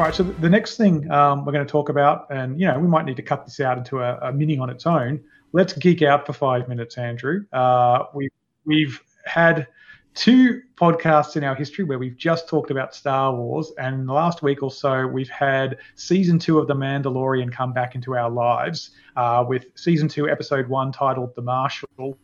All 0.00 0.06
right, 0.06 0.14
so 0.14 0.22
the 0.22 0.48
next 0.48 0.78
thing 0.78 1.10
um, 1.10 1.44
we're 1.44 1.52
going 1.52 1.66
to 1.66 1.70
talk 1.70 1.90
about, 1.90 2.26
and 2.30 2.58
you 2.58 2.66
know, 2.66 2.78
we 2.78 2.88
might 2.88 3.04
need 3.04 3.16
to 3.16 3.22
cut 3.22 3.44
this 3.44 3.60
out 3.60 3.76
into 3.76 4.00
a, 4.00 4.16
a 4.30 4.32
mini 4.32 4.56
on 4.56 4.70
its 4.70 4.86
own. 4.86 5.22
Let's 5.52 5.74
geek 5.74 6.00
out 6.00 6.24
for 6.24 6.32
five 6.32 6.70
minutes, 6.70 6.96
Andrew. 6.96 7.44
Uh, 7.52 8.04
we 8.14 8.30
we've 8.64 8.98
had 9.26 9.66
two 10.14 10.62
podcasts 10.74 11.36
in 11.36 11.44
our 11.44 11.54
history 11.54 11.84
where 11.84 11.98
we've 11.98 12.16
just 12.16 12.48
talked 12.48 12.70
about 12.70 12.94
Star 12.94 13.34
Wars, 13.34 13.72
and 13.76 13.94
in 13.94 14.06
the 14.06 14.14
last 14.14 14.42
week 14.42 14.62
or 14.62 14.70
so, 14.70 15.06
we've 15.06 15.28
had 15.28 15.76
season 15.96 16.38
two 16.38 16.58
of 16.58 16.66
The 16.66 16.74
Mandalorian 16.74 17.52
come 17.52 17.74
back 17.74 17.94
into 17.94 18.16
our 18.16 18.30
lives 18.30 18.92
uh, 19.16 19.44
with 19.46 19.66
season 19.74 20.08
two, 20.08 20.30
episode 20.30 20.66
one, 20.66 20.92
titled 20.92 21.34
The 21.34 21.42
Marshal. 21.42 22.16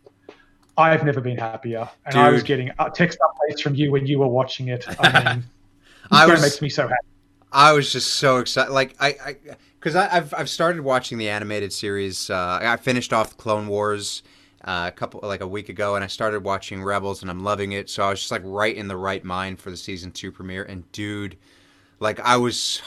I've 0.79 1.05
never 1.05 1.21
been 1.21 1.37
happier, 1.37 1.87
and 2.07 2.17
I 2.17 2.31
was 2.31 2.43
getting 2.43 2.71
text 2.95 3.19
updates 3.21 3.61
from 3.61 3.75
you 3.75 3.93
when 3.93 4.07
you 4.07 4.19
were 4.19 4.29
watching 4.29 4.69
it. 4.69 4.87
I 4.99 5.35
mean, 5.35 5.45
I 6.11 6.25
it 6.27 6.31
was- 6.31 6.41
makes 6.41 6.63
me 6.63 6.71
so 6.71 6.89
happy. 6.89 7.07
I 7.53 7.73
was 7.73 7.91
just 7.93 8.15
so 8.15 8.39
excited. 8.39 8.73
Like 8.73 8.95
I, 9.01 9.09
I, 9.25 9.37
because 9.79 9.97
I've 9.97 10.35
I've 10.35 10.49
started 10.51 10.83
watching 10.83 11.19
the 11.19 11.29
animated 11.29 11.73
series. 11.73 12.29
Uh, 12.31 12.59
I 12.63 12.77
finished 12.77 13.13
off 13.13 13.37
Clone 13.37 13.69
Wars 13.69 14.23
uh, 14.65 14.87
a 14.89 14.93
couple 14.93 15.21
like 15.23 15.41
a 15.41 15.47
week 15.47 15.69
ago, 15.69 15.95
and 15.95 16.05
I 16.05 16.09
started 16.09 16.43
watching 16.45 16.83
Rebels, 16.83 17.23
and 17.23 17.31
I'm 17.31 17.41
loving 17.43 17.73
it. 17.73 17.89
So 17.89 18.03
I 18.03 18.11
was 18.11 18.21
just 18.21 18.33
like 18.33 18.43
right 18.45 18.75
in 18.77 18.89
the 18.89 18.97
right 18.97 19.25
mind 19.25 19.61
for 19.61 19.71
the 19.71 19.77
season 19.77 20.11
two 20.13 20.33
premiere. 20.33 20.65
And 20.65 20.91
dude, 20.93 21.39
like 22.01 22.21
I 22.21 22.37
was, 22.37 22.83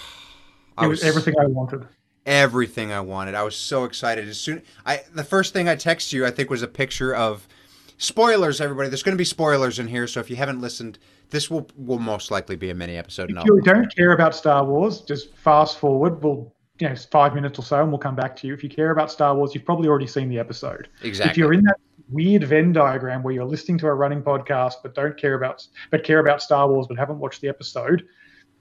I 0.78 0.86
It 0.86 0.88
was 0.88 1.04
everything 1.04 1.36
I 1.40 1.46
wanted. 1.46 1.88
everything 2.26 2.92
I 2.92 3.00
wanted. 3.02 3.36
I 3.36 3.44
was 3.44 3.56
so 3.56 3.84
excited. 3.86 4.28
As 4.28 4.40
soon 4.40 4.62
I 4.86 5.02
the 5.14 5.24
first 5.24 5.54
thing 5.54 5.68
I 5.68 5.76
text 5.76 6.14
you, 6.14 6.26
I 6.26 6.32
think 6.32 6.50
was 6.50 6.62
a 6.62 6.68
picture 6.68 7.16
of 7.16 7.48
spoilers. 8.00 8.60
Everybody, 8.60 8.90
there's 8.90 9.04
going 9.04 9.16
to 9.16 9.22
be 9.22 9.26
spoilers 9.26 9.78
in 9.78 9.88
here. 9.88 10.08
So 10.08 10.20
if 10.20 10.32
you 10.32 10.36
haven't 10.36 10.60
listened, 10.60 10.98
this 11.30 11.52
will 11.52 11.70
will 11.78 12.00
most 12.00 12.32
likely 12.32 12.56
be 12.56 12.72
a 12.72 12.74
mini 12.74 12.98
episode. 12.98 13.30
If 13.30 13.36
No, 13.36 13.44
you 13.46 13.62
don't 13.62 13.96
care 13.96 14.14
about 14.14 14.34
Star 14.34 14.66
Wars, 14.66 15.02
just 15.02 15.36
fast 15.38 15.78
forward. 15.78 16.24
We'll, 16.24 16.52
you 16.80 16.90
know, 16.90 16.96
five 17.12 17.36
minutes 17.36 17.60
or 17.60 17.62
so, 17.62 17.82
and 17.82 17.92
we'll 17.92 18.00
come 18.00 18.16
back 18.16 18.36
to 18.38 18.48
you. 18.48 18.54
If 18.54 18.64
you 18.64 18.70
care 18.70 18.90
about 18.90 19.12
Star 19.12 19.36
Wars, 19.36 19.54
you've 19.54 19.66
probably 19.66 19.88
already 19.88 20.08
seen 20.08 20.30
the 20.30 20.40
episode. 20.40 20.90
exactly. 21.04 21.32
If 21.32 21.38
you're 21.38 21.54
in 21.54 21.64
that 21.66 21.78
weird 22.10 22.44
Venn 22.44 22.74
diagram 22.74 23.22
where 23.22 23.34
you're 23.34 23.46
listening 23.46 23.78
to 23.78 23.86
a 23.86 23.94
running 23.94 24.24
podcast 24.24 24.76
but 24.82 24.96
don't 24.96 25.16
care 25.16 25.36
about 25.36 25.68
but 25.92 26.04
care 26.04 26.20
about 26.20 26.42
Star 26.42 26.68
Wars 26.68 26.88
but 26.88 26.98
haven't 26.98 27.20
watched 27.20 27.42
the 27.42 27.50
episode, 27.50 28.08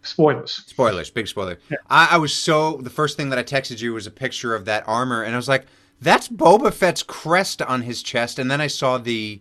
spoilers. 0.03 0.53
Spoilers, 0.67 1.11
big 1.11 1.29
spoiler. 1.29 1.59
I, 1.89 2.09
I 2.13 2.17
was 2.19 2.35
so 2.35 2.77
the 2.79 2.91
first 2.91 3.17
thing 3.17 3.31
that 3.31 3.39
I 3.39 3.45
texted 3.45 3.81
you 3.81 3.95
was 3.95 4.07
a 4.07 4.11
picture 4.11 4.55
of 4.55 4.67
that 4.67 4.85
armor, 4.87 5.23
and 5.23 5.33
I 5.33 5.37
was 5.37 5.49
like, 5.49 5.65
"That's 6.01 6.29
Boba 6.29 6.73
Fett's 6.73 7.03
crest 7.03 7.63
on 7.63 7.83
his 7.83 8.03
chest." 8.03 8.39
And 8.39 8.51
then 8.51 8.61
I 8.61 8.67
saw 8.67 8.99
the 8.99 9.41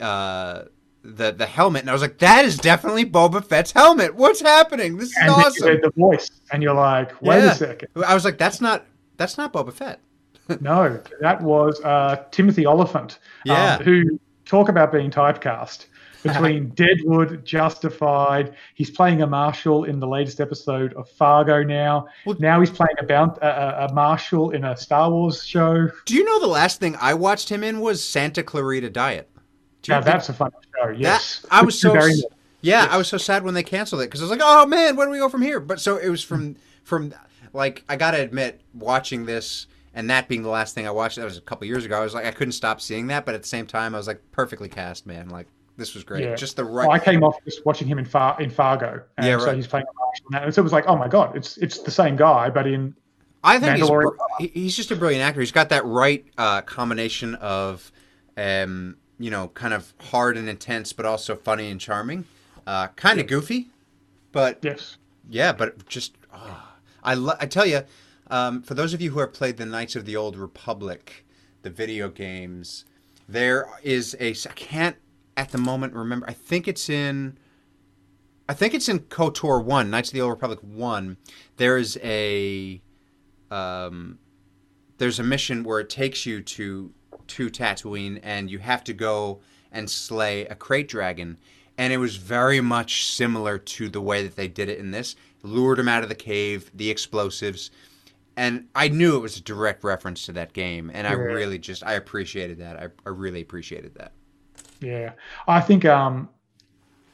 uh, 0.00 0.62
the 1.02 1.32
the 1.32 1.46
helmet, 1.46 1.82
and 1.82 1.90
I 1.90 1.92
was 1.92 2.02
like, 2.02 2.18
"That 2.18 2.44
is 2.44 2.56
definitely 2.56 3.04
Boba 3.04 3.44
Fett's 3.44 3.72
helmet. 3.72 4.14
What's 4.14 4.40
happening? 4.40 4.96
This 4.98 5.10
is 5.10 5.16
And 5.20 5.30
awesome." 5.30 5.66
heard 5.68 5.82
the 5.82 5.90
voice, 5.96 6.30
and 6.52 6.62
you're 6.62 6.74
like, 6.74 7.20
wait 7.22 7.38
Yeah. 7.38 7.52
a 7.52 7.54
second. 7.54 7.88
I 8.06 8.14
was 8.14 8.24
like, 8.24 8.38
"That's 8.38 8.60
not 8.60 8.84
that's 9.16 9.36
not 9.38 9.52
Boba 9.52 9.72
Fett." 9.72 10.00
No, 10.62 10.98
that 11.20 11.42
was 11.42 11.78
uh, 11.84 12.24
Timothy 12.30 12.64
Olyphant, 12.66 13.18
Yeah. 13.44 13.74
um, 13.76 13.82
who 13.84 14.18
talk 14.46 14.70
about 14.70 14.90
being 14.92 15.10
typecast 15.10 15.86
between 16.22 16.68
Deadwood, 16.74 17.44
Justified. 17.44 18.54
He's 18.74 18.90
playing 18.90 19.22
a 19.22 19.26
marshal 19.26 19.84
in 19.84 20.00
the 20.00 20.06
latest 20.06 20.40
episode 20.40 20.92
of 20.94 21.08
Fargo 21.08 21.62
now. 21.62 22.06
Well- 22.26 22.36
now 22.38 22.60
he's 22.60 22.70
playing 22.70 22.94
a, 22.98 23.12
a, 23.14 23.86
a- 23.88 23.94
marshal 23.94 24.50
in 24.50 24.64
a 24.64 24.76
Star 24.76 25.10
Wars 25.10 25.44
show. 25.44 25.88
Do 26.04 26.14
you 26.14 26.24
know 26.24 26.40
the 26.40 26.46
last 26.46 26.80
thing 26.80 26.96
I 27.00 27.14
watched 27.14 27.48
him 27.48 27.62
in 27.64 27.80
was 27.80 28.02
Santa 28.02 28.42
Clarita 28.42 28.90
Diet? 28.90 29.28
Now 29.88 30.00
that's 30.00 30.28
a 30.28 30.32
fun 30.34 30.50
show. 30.76 30.88
Yes, 30.90 31.46
I 31.50 31.62
was 31.62 31.80
so 31.80 31.92
Very 31.92 32.14
yeah, 32.60 32.82
Yes. 32.82 32.88
I 32.90 32.96
was 32.96 33.08
so 33.08 33.16
sad 33.16 33.44
when 33.44 33.54
they 33.54 33.62
canceled 33.62 34.02
it 34.02 34.06
because 34.06 34.20
I 34.20 34.24
was 34.24 34.30
like, 34.30 34.40
oh 34.42 34.66
man, 34.66 34.96
where 34.96 35.06
do 35.06 35.12
we 35.12 35.18
go 35.18 35.28
from 35.28 35.42
here? 35.42 35.60
But 35.60 35.80
so 35.80 35.96
it 35.96 36.08
was 36.08 36.22
from 36.22 36.56
from 36.82 37.14
like 37.52 37.84
I 37.88 37.96
gotta 37.96 38.20
admit, 38.20 38.60
watching 38.74 39.24
this 39.24 39.66
and 39.94 40.10
that 40.10 40.28
being 40.28 40.42
the 40.42 40.48
last 40.48 40.74
thing 40.74 40.86
I 40.86 40.90
watched, 40.90 41.16
that 41.16 41.24
was 41.24 41.38
a 41.38 41.40
couple 41.40 41.66
years 41.66 41.84
ago. 41.84 41.98
I 41.98 42.02
was 42.04 42.14
like, 42.14 42.26
I 42.26 42.30
couldn't 42.32 42.52
stop 42.52 42.80
seeing 42.80 43.06
that, 43.06 43.24
but 43.24 43.34
at 43.34 43.42
the 43.42 43.48
same 43.48 43.66
time, 43.66 43.94
I 43.94 43.98
was 43.98 44.06
like, 44.06 44.20
perfectly 44.32 44.68
cast, 44.68 45.06
man. 45.06 45.28
Like 45.28 45.46
this 45.78 45.94
was 45.94 46.04
great, 46.04 46.24
Yeah. 46.24 46.34
just 46.34 46.56
the 46.56 46.66
Well, 46.66 46.90
I 46.90 46.98
came 46.98 47.22
off 47.24 47.36
just 47.44 47.64
watching 47.64 47.88
him 47.88 47.98
in 47.98 48.04
Far 48.04 48.38
in 48.42 48.50
Fargo, 48.50 49.00
and 49.16 49.26
Yeah, 49.26 49.38
so 49.38 49.54
he's 49.54 49.66
playing 49.66 49.86
a 49.88 49.94
marshal 49.98 50.26
now. 50.30 50.42
And 50.44 50.54
so 50.54 50.60
it 50.60 50.64
was 50.64 50.72
like, 50.72 50.84
oh 50.86 50.96
my 50.96 51.08
god, 51.08 51.34
it's 51.36 51.56
it's 51.58 51.78
the 51.78 51.90
same 51.90 52.16
guy, 52.16 52.50
but 52.50 52.66
in 52.66 52.94
I 53.44 53.60
think 53.60 53.76
he's, 53.76 53.88
br- 53.88 54.08
he's 54.40 54.76
just 54.76 54.90
a 54.90 54.96
brilliant 54.96 55.22
actor. 55.22 55.40
He's 55.40 55.52
got 55.52 55.68
that 55.68 55.84
right 55.86 56.26
uh, 56.36 56.60
combination 56.62 57.36
of, 57.36 57.92
um, 58.36 58.96
you 59.20 59.30
know, 59.30 59.48
kind 59.48 59.72
of 59.72 59.94
hard 60.00 60.36
and 60.36 60.48
intense, 60.48 60.92
but 60.92 61.06
also 61.06 61.36
funny 61.36 61.70
and 61.70 61.80
charming. 61.80 62.24
Uh, 62.66 62.88
kind 62.88 63.20
of 63.20 63.28
goofy, 63.28 63.68
but 64.32 64.58
yes, 64.62 64.98
Yeah, 65.30 65.52
but 65.52 65.86
just 65.86 66.16
ah, 66.32 66.74
I 67.02 67.14
lo- 67.14 67.36
I 67.40 67.46
tell 67.46 67.64
you, 67.64 67.82
um, 68.26 68.60
for 68.62 68.74
those 68.74 68.92
of 68.92 69.00
you 69.00 69.12
who 69.12 69.20
have 69.20 69.32
played 69.32 69.56
the 69.56 69.64
Knights 69.64 69.94
of 69.96 70.04
the 70.04 70.16
Old 70.16 70.36
Republic, 70.36 71.24
the 71.62 71.70
video 71.70 72.08
games, 72.10 72.84
there 73.28 73.68
is 73.84 74.16
a 74.18 74.30
I 74.32 74.52
can't 74.54 74.96
at 75.38 75.50
the 75.50 75.58
moment 75.58 75.94
remember. 75.94 76.28
I 76.28 76.34
think 76.34 76.68
it's 76.68 76.90
in. 76.90 77.38
I 78.48 78.54
think 78.54 78.74
it's 78.74 78.88
in 78.88 79.00
KOTOR 79.00 79.62
one, 79.62 79.90
Knights 79.90 80.08
of 80.08 80.14
the 80.14 80.20
Old 80.22 80.32
Republic 80.32 80.58
one. 80.62 81.18
There 81.58 81.76
is 81.76 81.98
a, 82.02 82.80
um, 83.50 84.18
there's 84.96 85.18
a 85.18 85.22
mission 85.22 85.64
where 85.64 85.80
it 85.80 85.88
takes 85.88 86.26
you 86.26 86.42
to 86.42 86.92
to 87.28 87.50
Tatooine, 87.50 88.20
and 88.22 88.50
you 88.50 88.58
have 88.58 88.82
to 88.84 88.92
go 88.92 89.40
and 89.70 89.88
slay 89.88 90.46
a 90.46 90.54
krayt 90.54 90.88
dragon. 90.88 91.38
And 91.76 91.92
it 91.92 91.98
was 91.98 92.16
very 92.16 92.60
much 92.60 93.06
similar 93.06 93.56
to 93.58 93.88
the 93.88 94.00
way 94.00 94.24
that 94.24 94.34
they 94.34 94.48
did 94.48 94.68
it 94.68 94.78
in 94.78 94.90
this. 94.90 95.14
Lured 95.44 95.78
him 95.78 95.86
out 95.86 96.02
of 96.02 96.08
the 96.08 96.14
cave, 96.16 96.70
the 96.74 96.90
explosives, 96.90 97.70
and 98.36 98.66
I 98.74 98.88
knew 98.88 99.14
it 99.14 99.20
was 99.20 99.36
a 99.36 99.42
direct 99.42 99.84
reference 99.84 100.26
to 100.26 100.32
that 100.32 100.52
game. 100.52 100.90
And 100.92 101.06
I 101.06 101.12
really 101.12 101.58
just 101.58 101.84
I 101.84 101.92
appreciated 101.92 102.58
that. 102.58 102.76
I, 102.76 102.86
I 103.06 103.10
really 103.10 103.42
appreciated 103.42 103.94
that. 103.96 104.12
Yeah. 104.80 105.12
I 105.46 105.60
think 105.60 105.84
um, 105.84 106.28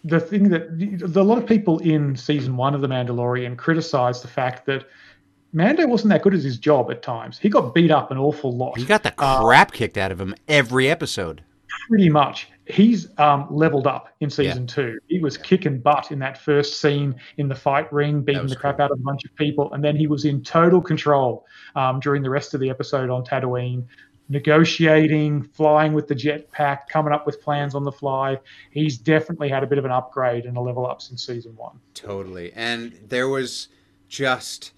the 0.04 0.20
thing 0.20 0.48
that 0.50 1.12
a 1.16 1.22
lot 1.22 1.38
of 1.38 1.46
people 1.46 1.78
in 1.80 2.16
season 2.16 2.56
one 2.56 2.74
of 2.74 2.80
The 2.80 2.88
Mandalorian 2.88 3.56
criticized 3.56 4.22
the 4.22 4.28
fact 4.28 4.66
that 4.66 4.86
Mando 5.52 5.86
wasn't 5.86 6.10
that 6.10 6.22
good 6.22 6.34
at 6.34 6.40
his 6.40 6.58
job 6.58 6.90
at 6.90 7.00
times. 7.02 7.38
He 7.38 7.48
got 7.48 7.74
beat 7.74 7.90
up 7.90 8.10
an 8.10 8.18
awful 8.18 8.52
lot. 8.56 8.76
He 8.76 8.84
got 8.84 9.02
the 9.04 9.14
Uh, 9.18 9.42
crap 9.44 9.72
kicked 9.72 9.96
out 9.96 10.10
of 10.10 10.20
him 10.20 10.34
every 10.48 10.90
episode. 10.90 11.42
pretty 11.88 12.08
much. 12.08 12.48
He's 12.66 13.08
um, 13.18 13.46
leveled 13.50 13.86
up 13.86 14.08
in 14.20 14.30
season 14.30 14.66
two. 14.66 14.98
He 15.08 15.18
was 15.18 15.36
kicking 15.36 15.80
butt 15.80 16.10
in 16.12 16.18
that 16.20 16.38
first 16.38 16.80
scene 16.80 17.14
in 17.36 17.46
the 17.46 17.54
fight 17.54 17.92
ring, 17.92 18.22
beating 18.22 18.46
the 18.46 18.56
crap 18.56 18.76
cool. 18.78 18.86
out 18.86 18.90
of 18.90 18.98
a 18.98 19.02
bunch 19.02 19.24
of 19.24 19.34
people, 19.36 19.72
and 19.74 19.84
then 19.84 19.94
he 19.94 20.06
was 20.06 20.24
in 20.24 20.42
total 20.42 20.80
control 20.80 21.44
um, 21.76 22.00
during 22.00 22.22
the 22.22 22.30
rest 22.30 22.54
of 22.54 22.60
the 22.60 22.70
episode 22.70 23.10
on 23.10 23.22
Tatooine, 23.22 23.84
negotiating, 24.28 25.42
flying 25.42 25.92
with 25.92 26.08
the 26.08 26.14
jetpack, 26.14 26.88
coming 26.88 27.12
up 27.12 27.26
with 27.26 27.40
plans 27.42 27.74
on 27.74 27.84
the 27.84 27.92
fly. 27.92 28.38
He's 28.70 28.96
definitely 28.96 29.48
had 29.48 29.62
a 29.62 29.66
bit 29.66 29.78
of 29.78 29.84
an 29.84 29.90
upgrade 29.90 30.46
and 30.46 30.56
a 30.56 30.60
level 30.60 30.86
up 30.86 31.02
since 31.02 31.26
season 31.26 31.54
one. 31.56 31.78
Totally. 31.94 32.52
And 32.54 32.98
there 33.08 33.28
was 33.28 33.68
just 34.08 34.72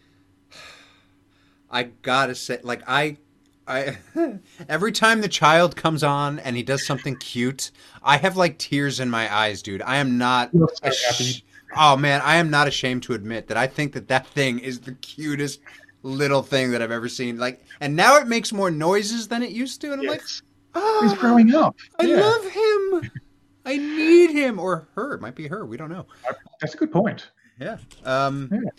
I 1.70 1.84
gotta 2.02 2.34
say 2.34 2.58
like 2.62 2.82
I 2.86 3.18
I 3.66 3.98
every 4.68 4.92
time 4.92 5.20
the 5.20 5.28
child 5.28 5.76
comes 5.76 6.02
on 6.02 6.38
and 6.38 6.56
he 6.56 6.62
does 6.62 6.86
something 6.86 7.16
cute, 7.16 7.70
I 8.02 8.16
have 8.18 8.36
like 8.36 8.58
tears 8.58 9.00
in 9.00 9.10
my 9.10 9.32
eyes, 9.34 9.62
dude. 9.62 9.82
I 9.82 9.96
am 9.96 10.18
not 10.18 10.52
so 10.52 10.68
ash-. 10.82 11.42
Oh 11.76 11.96
man, 11.96 12.20
I 12.22 12.36
am 12.36 12.50
not 12.50 12.68
ashamed 12.68 13.02
to 13.04 13.14
admit 13.14 13.48
that 13.48 13.56
I 13.56 13.66
think 13.66 13.92
that 13.94 14.08
that 14.08 14.26
thing 14.28 14.58
is 14.58 14.80
the 14.80 14.92
cutest 14.92 15.60
little 16.06 16.42
thing 16.42 16.70
that 16.70 16.80
I've 16.82 16.90
ever 16.90 17.08
seen. 17.08 17.38
Like 17.38 17.62
and 17.80 17.96
now 17.96 18.16
it 18.16 18.26
makes 18.26 18.52
more 18.52 18.70
noises 18.70 19.28
than 19.28 19.42
it 19.42 19.50
used 19.50 19.80
to 19.82 19.92
and 19.92 20.00
I'm 20.00 20.06
like, 20.06 20.22
"Oh, 20.74 21.00
He's 21.02 21.18
growing 21.18 21.54
up. 21.54 21.76
I 21.98 22.04
Yeah, 22.04 22.20
love 22.20 22.44
him. 22.50 23.10
I 23.64 23.76
need 23.76 24.30
him 24.30 24.58
or 24.60 24.86
her. 24.94 25.14
It 25.14 25.20
might 25.20 25.34
be 25.34 25.48
her. 25.48 25.66
We 25.66 25.76
don't 25.76 25.90
know. 25.90 26.06
That's 26.60 26.74
a 26.74 26.76
good 26.76 26.92
point. 26.92 27.30
Yeah. 27.58 27.78
Um, 28.04 28.48
Yeah. 28.52 28.70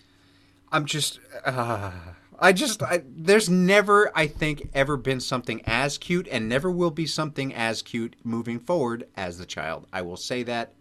I'm 0.71 0.85
just. 0.85 1.19
Uh, 1.45 1.91
I 2.39 2.53
just. 2.53 2.81
I, 2.83 3.01
there's 3.05 3.49
never, 3.49 4.11
I 4.15 4.27
think, 4.27 4.69
ever 4.73 4.95
been 4.97 5.19
something 5.19 5.61
as 5.65 5.97
cute, 5.97 6.27
and 6.31 6.47
never 6.47 6.69
will 6.71 6.91
be 6.91 7.05
something 7.05 7.53
as 7.53 7.81
cute 7.81 8.15
moving 8.23 8.59
forward 8.59 9.07
as 9.15 9.37
the 9.37 9.45
child. 9.45 9.87
I 9.91 10.01
will 10.03 10.17
say 10.17 10.43
that. 10.43 10.73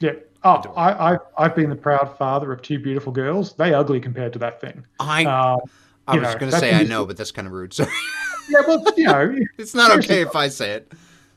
Yeah. 0.00 0.12
Oh, 0.44 0.62
I, 0.76 1.14
I, 1.14 1.18
I've 1.36 1.56
been 1.56 1.68
the 1.68 1.76
proud 1.76 2.16
father 2.16 2.52
of 2.52 2.62
two 2.62 2.78
beautiful 2.78 3.10
girls. 3.12 3.54
They 3.54 3.74
ugly 3.74 4.00
compared 4.00 4.32
to 4.34 4.38
that 4.40 4.60
thing. 4.60 4.84
I. 5.00 5.24
Um, 5.24 5.60
I 6.06 6.16
was 6.16 6.34
going 6.36 6.50
to 6.50 6.58
say 6.58 6.72
I 6.72 6.84
know, 6.84 7.04
but 7.04 7.18
that's 7.18 7.30
kind 7.32 7.46
of 7.46 7.52
rude. 7.52 7.74
So. 7.74 7.84
yeah, 8.48 8.60
well, 8.66 8.82
you 8.96 9.04
know, 9.04 9.36
it's 9.58 9.74
not 9.74 9.90
okay 9.98 10.22
if 10.22 10.34
I 10.34 10.48
say 10.48 10.70
it. 10.72 10.92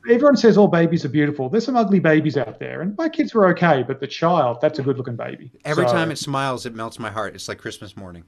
everyone 0.09 0.37
says 0.37 0.57
all 0.57 0.69
babies 0.69 1.03
are 1.03 1.09
beautiful. 1.09 1.49
There's 1.49 1.65
some 1.65 1.75
ugly 1.75 1.99
babies 1.99 2.37
out 2.37 2.57
there, 2.57 2.79
and 2.81 2.97
my 2.97 3.09
kids 3.09 3.33
were 3.33 3.47
okay, 3.49 3.83
but 3.83 3.99
the 3.99 4.07
child, 4.07 4.59
that's 4.61 4.79
a 4.79 4.81
good 4.81 4.97
looking 4.97 5.17
baby. 5.17 5.51
Every 5.65 5.85
So, 5.87 5.91
time 5.91 6.09
it 6.09 6.17
smiles, 6.17 6.65
it 6.65 6.73
melts 6.73 6.99
my 6.99 7.09
heart. 7.09 7.35
It's 7.35 7.49
like 7.49 7.57
Christmas 7.57 7.97
morning. 7.97 8.23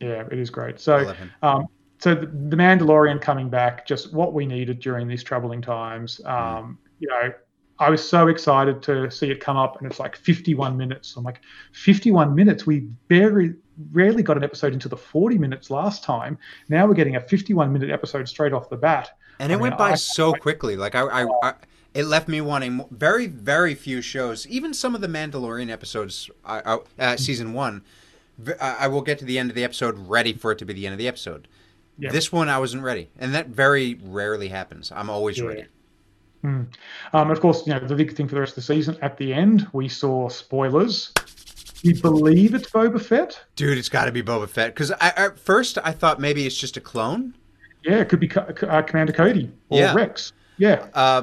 yeah, 0.00 0.22
it 0.30 0.38
is 0.38 0.48
great. 0.48 0.78
So, 0.78 1.12
um, 1.42 1.66
so 1.98 2.14
the, 2.14 2.26
the 2.26 2.56
Mandalorian 2.56 3.20
coming 3.20 3.48
back, 3.50 3.84
just 3.84 4.12
what 4.14 4.32
we 4.32 4.46
needed 4.46 4.78
during 4.78 5.08
these 5.08 5.24
troubling 5.24 5.60
times. 5.60 6.20
Um, 6.24 6.78
you 7.00 7.08
know, 7.08 7.32
I 7.80 7.88
was 7.88 8.06
so 8.06 8.28
excited 8.28 8.82
to 8.82 9.10
see 9.10 9.30
it 9.30 9.40
come 9.40 9.56
up, 9.56 9.78
and 9.78 9.90
it's 9.90 9.98
like 9.98 10.14
51 10.14 10.76
minutes. 10.76 11.16
I'm 11.16 11.24
like, 11.24 11.40
51 11.72 12.34
minutes? 12.34 12.66
We 12.66 12.86
very 13.08 13.54
rarely 13.92 14.22
got 14.22 14.36
an 14.36 14.44
episode 14.44 14.74
into 14.74 14.88
the 14.88 14.96
40 14.98 15.38
minutes 15.38 15.70
last 15.70 16.04
time. 16.04 16.38
Now 16.68 16.86
we're 16.86 16.94
getting 16.94 17.16
a 17.16 17.20
51 17.20 17.72
minute 17.72 17.90
episode 17.90 18.28
straight 18.28 18.52
off 18.52 18.68
the 18.68 18.76
bat. 18.76 19.16
And 19.38 19.50
it 19.50 19.54
I 19.54 19.56
mean, 19.56 19.62
went 19.62 19.78
by 19.78 19.92
I, 19.92 19.94
so 19.94 20.34
I, 20.34 20.38
quickly. 20.38 20.76
Like 20.76 20.94
I, 20.94 21.00
I, 21.00 21.26
I, 21.42 21.54
it 21.94 22.04
left 22.04 22.28
me 22.28 22.42
wanting 22.42 22.84
very, 22.90 23.26
very 23.26 23.74
few 23.74 24.02
shows. 24.02 24.46
Even 24.46 24.74
some 24.74 24.94
of 24.94 25.00
the 25.00 25.08
Mandalorian 25.08 25.70
episodes, 25.70 26.28
uh, 26.44 27.16
season 27.16 27.54
one, 27.54 27.82
I 28.60 28.88
will 28.88 29.02
get 29.02 29.18
to 29.20 29.24
the 29.24 29.38
end 29.38 29.50
of 29.50 29.56
the 29.56 29.64
episode 29.64 29.98
ready 29.98 30.34
for 30.34 30.52
it 30.52 30.58
to 30.58 30.66
be 30.66 30.74
the 30.74 30.86
end 30.86 30.92
of 30.92 30.98
the 30.98 31.08
episode. 31.08 31.48
Yeah. 31.98 32.12
This 32.12 32.30
one 32.30 32.50
I 32.50 32.58
wasn't 32.58 32.82
ready, 32.82 33.10
and 33.18 33.34
that 33.34 33.48
very 33.48 33.98
rarely 34.02 34.48
happens. 34.48 34.90
I'm 34.90 35.10
always 35.10 35.38
yeah. 35.38 35.44
ready. 35.44 35.64
Mm. 36.44 36.66
Um, 37.12 37.30
of 37.30 37.40
course, 37.40 37.66
you 37.66 37.74
know 37.74 37.80
the 37.80 37.94
big 37.94 38.14
thing 38.14 38.26
for 38.26 38.34
the 38.34 38.40
rest 38.40 38.52
of 38.52 38.56
the 38.56 38.62
season. 38.62 38.96
At 39.02 39.18
the 39.18 39.34
end, 39.34 39.66
we 39.72 39.88
saw 39.88 40.28
spoilers. 40.28 41.12
We 41.84 41.94
believe 41.94 42.54
it's 42.54 42.70
Boba 42.70 43.00
Fett. 43.00 43.40
Dude, 43.56 43.78
it's 43.78 43.88
got 43.88 44.04
to 44.06 44.12
be 44.12 44.22
Boba 44.22 44.48
Fett 44.48 44.74
because 44.74 44.90
at 45.00 45.38
first 45.38 45.78
I 45.82 45.92
thought 45.92 46.20
maybe 46.20 46.46
it's 46.46 46.56
just 46.56 46.76
a 46.76 46.80
clone. 46.80 47.34
Yeah, 47.84 48.00
it 48.00 48.08
could 48.08 48.20
be 48.20 48.30
uh, 48.30 48.82
Commander 48.82 49.12
Cody 49.12 49.50
or 49.70 49.78
yeah. 49.78 49.94
Rex. 49.94 50.32
Yeah. 50.58 50.88
Uh, 50.92 51.22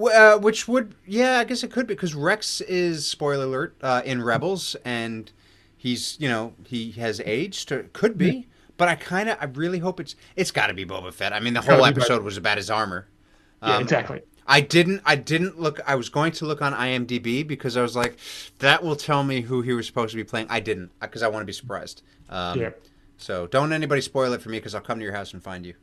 uh, 0.00 0.38
which 0.38 0.68
would, 0.68 0.94
yeah, 1.06 1.38
I 1.38 1.44
guess 1.44 1.62
it 1.62 1.70
could 1.70 1.86
be 1.86 1.94
because 1.94 2.14
Rex 2.14 2.60
is 2.62 3.06
spoiler 3.06 3.44
alert 3.44 3.76
uh, 3.82 4.02
in 4.04 4.22
Rebels, 4.22 4.76
and 4.84 5.30
he's, 5.76 6.16
you 6.20 6.28
know, 6.28 6.54
he 6.64 6.92
has 6.92 7.20
aged. 7.26 7.72
Could 7.92 8.16
be, 8.16 8.30
yeah. 8.30 8.42
but 8.76 8.88
I 8.88 8.94
kind 8.94 9.28
of, 9.28 9.36
I 9.40 9.46
really 9.46 9.80
hope 9.80 10.00
it's, 10.00 10.14
it's 10.36 10.52
got 10.52 10.68
to 10.68 10.74
be 10.74 10.86
Boba 10.86 11.12
Fett. 11.12 11.32
I 11.32 11.40
mean, 11.40 11.54
the 11.54 11.60
whole 11.60 11.84
episode 11.84 12.22
was 12.22 12.36
about 12.36 12.56
his 12.56 12.70
armor. 12.70 13.08
Um, 13.62 13.70
yeah, 13.70 13.80
exactly. 13.80 14.20
I 14.46 14.60
didn't. 14.60 15.02
I 15.04 15.14
didn't 15.14 15.60
look. 15.60 15.80
I 15.86 15.94
was 15.94 16.08
going 16.08 16.32
to 16.32 16.44
look 16.44 16.60
on 16.60 16.72
IMDb 16.72 17.46
because 17.46 17.76
I 17.76 17.82
was 17.82 17.94
like, 17.94 18.16
that 18.58 18.82
will 18.82 18.96
tell 18.96 19.22
me 19.22 19.42
who 19.42 19.62
he 19.62 19.72
was 19.72 19.86
supposed 19.86 20.10
to 20.10 20.16
be 20.16 20.24
playing. 20.24 20.48
I 20.50 20.58
didn't 20.60 20.90
because 21.00 21.22
I 21.22 21.28
want 21.28 21.42
to 21.42 21.46
be 21.46 21.52
surprised. 21.52 22.02
Um, 22.28 22.60
yeah. 22.60 22.70
So 23.16 23.46
don't 23.46 23.72
anybody 23.72 24.00
spoil 24.00 24.32
it 24.32 24.42
for 24.42 24.48
me 24.48 24.58
because 24.58 24.74
I'll 24.74 24.80
come 24.80 24.98
to 24.98 25.04
your 25.04 25.14
house 25.14 25.32
and 25.32 25.42
find 25.42 25.64
you. 25.64 25.74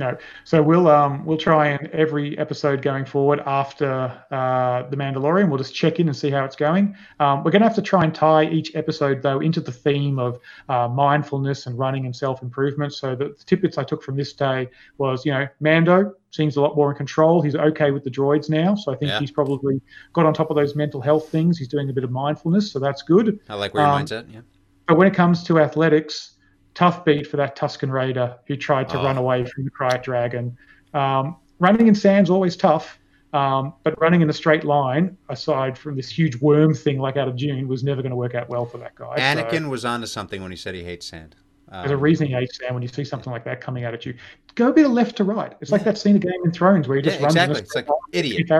No, 0.00 0.16
so 0.44 0.62
we'll 0.62 0.88
um 0.88 1.26
we'll 1.26 1.36
try 1.36 1.68
and 1.68 1.86
every 1.88 2.36
episode 2.38 2.80
going 2.80 3.04
forward 3.04 3.40
after 3.44 4.10
uh, 4.30 4.88
the 4.88 4.96
Mandalorian, 4.96 5.50
we'll 5.50 5.58
just 5.58 5.74
check 5.74 6.00
in 6.00 6.08
and 6.08 6.16
see 6.16 6.30
how 6.30 6.42
it's 6.46 6.56
going. 6.56 6.96
Um, 7.20 7.44
we're 7.44 7.50
going 7.50 7.60
to 7.60 7.68
have 7.68 7.76
to 7.76 7.82
try 7.82 8.04
and 8.04 8.14
tie 8.14 8.48
each 8.48 8.74
episode 8.74 9.20
though 9.20 9.40
into 9.40 9.60
the 9.60 9.70
theme 9.70 10.18
of 10.18 10.40
uh, 10.70 10.88
mindfulness 10.88 11.66
and 11.66 11.78
running 11.78 12.06
and 12.06 12.16
self 12.16 12.42
improvement. 12.42 12.94
So 12.94 13.14
the, 13.14 13.26
the 13.26 13.44
tidbits 13.44 13.76
I 13.76 13.84
took 13.84 14.02
from 14.02 14.16
this 14.16 14.32
day 14.32 14.70
was 14.96 15.26
you 15.26 15.32
know 15.32 15.46
Mando 15.60 16.14
seems 16.30 16.56
a 16.56 16.62
lot 16.62 16.76
more 16.76 16.90
in 16.90 16.96
control. 16.96 17.42
He's 17.42 17.54
okay 17.54 17.90
with 17.90 18.02
the 18.02 18.10
droids 18.10 18.48
now, 18.48 18.74
so 18.76 18.94
I 18.94 18.96
think 18.96 19.10
yeah. 19.10 19.20
he's 19.20 19.30
probably 19.30 19.82
got 20.14 20.24
on 20.24 20.32
top 20.32 20.48
of 20.48 20.56
those 20.56 20.74
mental 20.74 21.02
health 21.02 21.28
things. 21.28 21.58
He's 21.58 21.68
doing 21.68 21.90
a 21.90 21.92
bit 21.92 22.04
of 22.04 22.10
mindfulness, 22.10 22.72
so 22.72 22.78
that's 22.78 23.02
good. 23.02 23.38
I 23.50 23.54
like 23.54 23.74
where 23.74 23.82
your 23.82 23.88
um, 23.88 23.96
mind's 23.96 24.12
at. 24.12 24.26
Yeah. 24.30 24.40
But 24.86 24.96
when 24.96 25.06
it 25.06 25.14
comes 25.14 25.44
to 25.44 25.58
athletics 25.58 26.38
tough 26.74 27.04
beat 27.04 27.26
for 27.26 27.36
that 27.36 27.56
Tusken 27.56 27.90
Raider 27.90 28.36
who 28.46 28.56
tried 28.56 28.88
to 28.90 29.00
oh. 29.00 29.04
run 29.04 29.16
away 29.16 29.44
from 29.44 29.64
the 29.64 29.70
Krayt 29.70 30.02
Dragon. 30.02 30.56
Um, 30.94 31.36
running 31.58 31.88
in 31.88 31.94
sand's 31.94 32.30
always 32.30 32.56
tough, 32.56 32.98
um, 33.32 33.74
but 33.84 34.00
running 34.00 34.22
in 34.22 34.30
a 34.30 34.32
straight 34.32 34.64
line, 34.64 35.16
aside 35.28 35.78
from 35.78 35.96
this 35.96 36.08
huge 36.08 36.36
worm 36.36 36.74
thing 36.74 36.98
like 36.98 37.16
out 37.16 37.28
of 37.28 37.36
Dune, 37.36 37.68
was 37.68 37.84
never 37.84 38.02
going 38.02 38.10
to 38.10 38.16
work 38.16 38.34
out 38.34 38.48
well 38.48 38.66
for 38.66 38.78
that 38.78 38.94
guy. 38.94 39.16
Anakin 39.18 39.62
so, 39.62 39.68
was 39.68 39.84
onto 39.84 40.06
something 40.06 40.42
when 40.42 40.50
he 40.50 40.56
said 40.56 40.74
he 40.74 40.82
hates 40.82 41.06
sand. 41.06 41.36
Um, 41.70 41.82
there's 41.82 41.92
a 41.92 41.96
reason 41.96 42.26
he 42.26 42.32
hates 42.32 42.58
sand 42.58 42.74
when 42.74 42.82
you 42.82 42.88
see 42.88 43.04
something 43.04 43.32
like 43.32 43.44
that 43.44 43.60
coming 43.60 43.84
out 43.84 43.94
at 43.94 44.04
you. 44.04 44.14
Go 44.56 44.68
a 44.68 44.72
bit 44.72 44.84
of 44.84 44.92
left 44.92 45.16
to 45.18 45.24
right. 45.24 45.52
It's 45.60 45.70
yeah. 45.70 45.76
like 45.76 45.84
that 45.84 45.98
scene 45.98 46.16
of 46.16 46.22
Game 46.22 46.32
of 46.44 46.52
Thrones 46.52 46.88
where 46.88 46.96
he 46.96 47.02
just 47.02 47.20
yeah, 47.20 47.26
runs 47.26 47.36
exactly. 47.36 47.60
It's 47.60 47.74
like 47.76 47.86
idiot. 48.12 48.50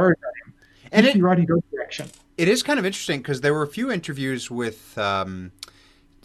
And 0.93 1.07
it, 1.07 1.21
right, 1.21 1.47
goes 1.47 1.63
direction. 1.73 2.09
It 2.37 2.49
is 2.49 2.63
kind 2.63 2.79
of 2.79 2.87
interesting 2.87 3.21
because 3.21 3.43
there 3.43 3.55
were 3.55 3.63
a 3.63 3.69
few 3.69 3.91
interviews 3.91 4.51
with 4.51 4.97
um, 4.99 5.53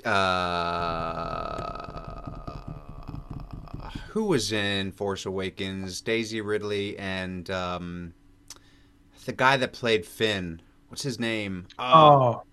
uh, 0.06 1.50
who 4.10 4.25
was 4.25 4.52
in 4.52 4.92
Force 4.92 5.25
Awakens? 5.25 6.02
Daisy 6.02 6.42
Ridley 6.42 6.98
and 6.98 7.50
um, 7.50 8.13
the 9.25 9.34
guy 9.34 9.57
that 9.57 9.74
played 9.74 10.06
Finn. 10.06 10.62
What's 10.90 11.04
his 11.04 11.19
name? 11.19 11.68
Oh, 11.80 12.44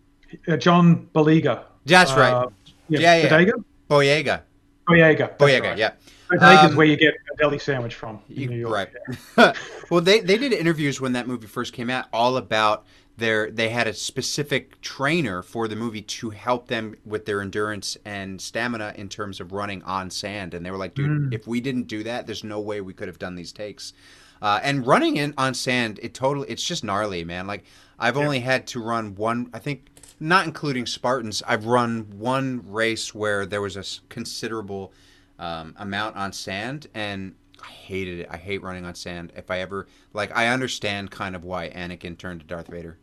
uh, 0.49 0.57
John 0.57 1.09
Boyega. 1.15 1.65
That's 1.85 2.13
right. 2.13 2.33
Uh, 2.33 2.49
yeah, 2.89 3.01
yeah, 3.01 3.17
yeah. 3.17 3.29
Bodega? 3.29 3.53
Boyega. 3.89 4.43
Boyega. 4.89 5.37
Boyega, 5.37 5.63
right. 5.63 5.79
yeah. 5.79 5.93
Bodega 6.31 6.69
um, 6.69 6.77
where 6.77 6.87
you 6.87 6.97
get 6.97 7.15
a 7.33 7.37
deli 7.37 7.59
sandwich 7.59 7.95
from 7.95 8.21
in 8.31 8.49
New 8.51 8.57
York. 8.57 8.93
Right. 9.37 9.57
well, 9.91 10.01
they, 10.01 10.21
they 10.21 10.39
did 10.39 10.53
interviews 10.53 11.01
when 11.01 11.13
that 11.13 11.29
movie 11.29 11.47
first 11.47 11.73
came 11.73 11.91
out 11.91 12.07
all 12.13 12.37
about 12.39 12.87
their 13.17 13.51
they 13.51 13.69
had 13.69 13.87
a 13.87 13.93
specific 13.93 14.81
trainer 14.81 15.43
for 15.43 15.69
the 15.69 15.77
movie 15.77 16.03
to 16.03 16.31
help 16.31 16.69
them 16.69 16.95
with 17.05 17.27
their 17.27 17.43
endurance 17.43 17.97
and 18.05 18.41
stamina 18.41 18.93
in 18.97 19.09
terms 19.09 19.41
of 19.41 19.53
running 19.53 19.83
on 19.83 20.11
sand 20.11 20.55
and 20.55 20.65
they 20.65 20.71
were 20.71 20.79
like 20.79 20.95
dude 20.95 21.11
mm. 21.11 21.35
if 21.35 21.47
we 21.47 21.61
didn't 21.61 21.85
do 21.85 22.03
that 22.03 22.27
there's 22.27 22.43
no 22.43 22.59
way 22.59 22.81
we 22.81 22.95
could 22.95 23.09
have 23.09 23.19
done 23.19 23.35
these 23.35 23.53
takes 23.53 23.93
uh, 24.41 24.59
and 24.63 24.87
running 24.87 25.17
in 25.17 25.35
on 25.37 25.53
sand 25.53 26.01
it 26.03 26.15
totally 26.15 26.49
it's 26.49 26.65
just 26.65 26.83
gnarly 26.85 27.23
man 27.23 27.47
like 27.47 27.65
i've 27.99 28.17
yeah. 28.17 28.23
only 28.23 28.41
had 28.41 28.67
to 28.67 28.83
run 28.83 29.15
one 29.15 29.51
i 29.53 29.59
think 29.59 29.89
not 30.19 30.47
including 30.47 30.87
spartans 30.87 31.43
i've 31.47 31.67
run 31.67 32.07
one 32.19 32.63
race 32.67 33.15
where 33.15 33.45
there 33.45 33.61
was 33.61 33.77
a 33.77 33.85
considerable 34.09 34.93
um, 35.39 35.75
amount 35.79 36.17
on 36.17 36.33
sand 36.33 36.87
and 36.95 37.35
I 37.63 37.67
hated 37.67 38.21
it. 38.21 38.29
I 38.31 38.37
hate 38.37 38.63
running 38.63 38.85
on 38.85 38.95
sand. 38.95 39.33
If 39.37 39.51
I 39.51 39.61
ever 39.61 39.87
like, 40.13 40.35
I 40.37 40.49
understand 40.49 41.11
kind 41.11 41.37
of 41.37 41.45
why 41.45 41.71
Anakin 41.71 42.19
turned 42.19 42.41
to 42.41 42.47
Darth 42.47 42.69
Vader. 42.69 42.99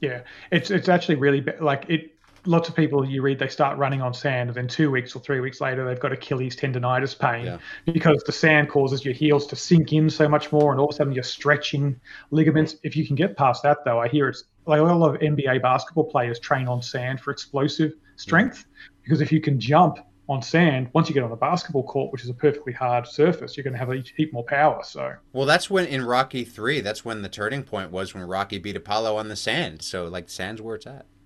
Yeah, 0.00 0.22
it's 0.50 0.70
it's 0.70 0.88
actually 0.88 1.16
really 1.16 1.44
like 1.60 1.86
it. 1.88 2.16
Lots 2.44 2.68
of 2.68 2.74
people 2.74 3.08
you 3.08 3.22
read 3.22 3.38
they 3.38 3.46
start 3.46 3.78
running 3.78 4.02
on 4.02 4.12
sand, 4.12 4.50
and 4.50 4.56
then 4.56 4.66
two 4.66 4.90
weeks 4.90 5.14
or 5.14 5.20
three 5.20 5.38
weeks 5.38 5.60
later 5.60 5.86
they've 5.86 6.00
got 6.00 6.12
Achilles 6.12 6.56
tendonitis 6.56 7.16
pain 7.16 7.46
yeah. 7.46 7.58
because 7.86 8.20
the 8.24 8.32
sand 8.32 8.68
causes 8.68 9.04
your 9.04 9.14
heels 9.14 9.46
to 9.46 9.54
sink 9.54 9.92
in 9.92 10.10
so 10.10 10.28
much 10.28 10.50
more, 10.50 10.72
and 10.72 10.80
all 10.80 10.88
of 10.88 10.94
a 10.94 10.96
sudden 10.96 11.12
you're 11.12 11.22
stretching 11.22 12.00
ligaments. 12.32 12.76
If 12.82 12.96
you 12.96 13.06
can 13.06 13.14
get 13.14 13.36
past 13.36 13.62
that, 13.62 13.84
though, 13.84 14.00
I 14.00 14.08
hear 14.08 14.28
it's 14.28 14.44
like 14.66 14.80
a 14.80 14.82
lot 14.82 15.14
of 15.14 15.20
NBA 15.20 15.62
basketball 15.62 16.04
players 16.04 16.40
train 16.40 16.66
on 16.66 16.82
sand 16.82 17.20
for 17.20 17.30
explosive 17.30 17.92
mm. 17.92 17.96
strength 18.16 18.64
because 19.04 19.20
if 19.20 19.30
you 19.30 19.40
can 19.40 19.60
jump 19.60 19.98
on 20.32 20.42
sand, 20.42 20.88
once 20.92 21.08
you 21.08 21.14
get 21.14 21.22
on 21.22 21.32
a 21.32 21.36
basketball 21.36 21.84
court, 21.84 22.12
which 22.12 22.22
is 22.22 22.28
a 22.28 22.34
perfectly 22.34 22.72
hard 22.72 23.06
surface, 23.06 23.56
you're 23.56 23.64
going 23.64 23.74
to 23.74 23.78
have 23.78 23.90
a 23.90 24.02
heap 24.16 24.32
more 24.32 24.44
power. 24.44 24.82
So, 24.84 25.14
well, 25.32 25.46
that's 25.46 25.70
when 25.70 25.86
in 25.86 26.04
Rocky 26.04 26.44
Three, 26.44 26.80
that's 26.80 27.04
when 27.04 27.22
the 27.22 27.28
turning 27.28 27.62
point 27.62 27.90
was 27.90 28.14
when 28.14 28.24
Rocky 28.24 28.58
beat 28.58 28.76
Apollo 28.76 29.16
on 29.16 29.28
the 29.28 29.36
sand. 29.36 29.82
So, 29.82 30.06
like, 30.06 30.28
sand's 30.28 30.60
where 30.60 30.76
it's 30.76 30.86
at. 30.86 31.06